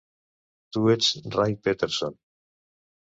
Tu 0.77 0.87
ets 0.95 1.09
Ray 1.35 1.55
Peterson. 1.67 2.17